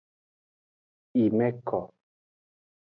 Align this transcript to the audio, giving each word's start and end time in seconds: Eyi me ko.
Eyi 1.19 1.27
me 1.37 1.47
ko. 1.67 1.79